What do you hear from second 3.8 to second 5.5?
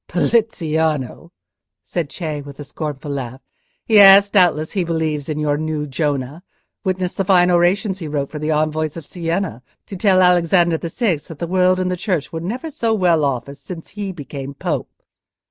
"Yes, doubtless he believes in